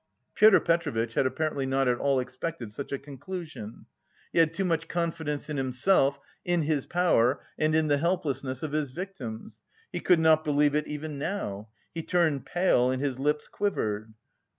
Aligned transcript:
Pyotr 0.33 0.59
Petrovitch 0.59 1.13
had 1.13 1.27
apparently 1.27 1.67
not 1.67 1.87
at 1.87 1.99
all 1.99 2.19
expected 2.19 2.71
such 2.71 2.91
a 2.91 2.97
conclusion. 2.97 3.85
He 4.33 4.39
had 4.39 4.51
too 4.51 4.65
much 4.65 4.87
confidence 4.87 5.47
in 5.47 5.57
himself, 5.57 6.17
in 6.43 6.63
his 6.63 6.87
power 6.87 7.39
and 7.59 7.75
in 7.75 7.85
the 7.87 7.99
helplessness 7.99 8.63
of 8.63 8.71
his 8.71 8.89
victims. 8.89 9.59
He 9.93 9.99
could 9.99 10.19
not 10.19 10.43
believe 10.43 10.73
it 10.73 10.87
even 10.87 11.19
now. 11.19 11.69
He 11.93 12.01
turned 12.01 12.47
pale, 12.47 12.89
and 12.89 12.99
his 12.99 13.19
lips 13.19 13.47
quivered. 13.47 14.15